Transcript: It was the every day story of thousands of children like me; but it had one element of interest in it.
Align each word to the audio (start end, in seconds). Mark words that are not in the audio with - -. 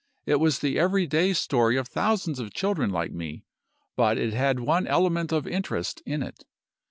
It 0.25 0.39
was 0.39 0.57
the 0.57 0.79
every 0.79 1.05
day 1.05 1.31
story 1.31 1.77
of 1.77 1.87
thousands 1.87 2.39
of 2.39 2.55
children 2.55 2.89
like 2.89 3.11
me; 3.13 3.43
but 3.95 4.17
it 4.17 4.33
had 4.33 4.59
one 4.59 4.87
element 4.87 5.31
of 5.31 5.45
interest 5.45 6.01
in 6.07 6.23
it. 6.23 6.43